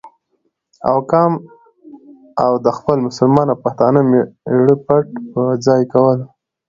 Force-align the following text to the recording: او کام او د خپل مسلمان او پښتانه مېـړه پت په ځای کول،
او 0.89 0.97
کام 1.11 1.31
او 2.43 2.51
د 2.65 2.67
خپل 2.77 2.97
مسلمان 3.07 3.47
او 3.49 3.61
پښتانه 3.65 3.99
مېـړه 4.09 4.75
پت 4.85 5.05
په 5.31 5.41
ځای 5.65 5.81
کول، 5.93 6.19